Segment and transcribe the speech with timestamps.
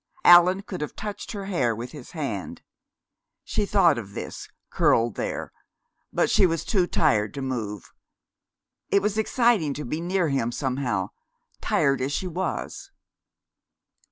[0.25, 2.63] Allan could have touched her hair with his hand.
[3.43, 5.53] She thought of this, curled there,
[6.11, 7.93] but she was too tired to move.
[8.89, 11.11] It was exciting to be near him, somehow,
[11.61, 12.89] tired as she was.